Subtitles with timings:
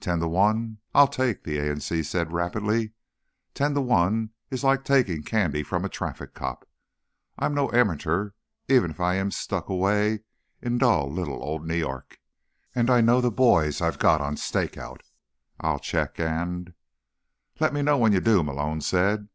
[0.00, 2.94] "Ten to one, I'll take," the A in C said rapidly.
[3.52, 6.66] "Ten to one is like taking candy from a traffic cop.
[7.38, 8.30] I'm no amateur,
[8.68, 10.20] even if I am stuck away
[10.62, 15.02] in dull little old New York—and I know the boys I've got on stakeout.
[15.60, 16.72] I'll check, and—"
[17.58, 19.28] "Let me know when you do," Malone said.